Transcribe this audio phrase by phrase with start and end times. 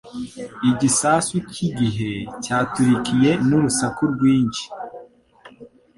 [0.69, 2.11] Igisasu cyigihe
[2.43, 4.65] cyaturikiye n urusaku rwinshi.